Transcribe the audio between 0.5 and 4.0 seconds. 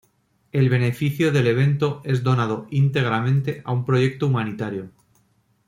El beneficio del evento es donado íntegramente a un